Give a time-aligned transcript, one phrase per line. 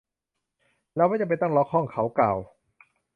[0.95, 2.37] เราไม่จำเป็นต้องล็อคห้อง เขากล่าว